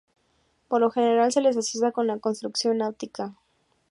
[0.67, 3.35] Por lo general se las asocia con la construcción náutica.